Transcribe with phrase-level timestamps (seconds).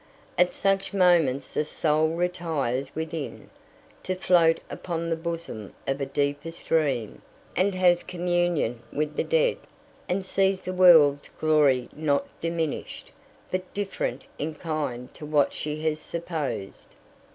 [0.35, 3.51] At such moments the soul retires within,
[4.01, 7.21] to float upon the bosom of a deeper stream,
[7.55, 9.57] and has communion with the dead,
[10.09, 13.11] and sees the world's glory not diminished,
[13.51, 16.95] but different in kind to what she has supposed.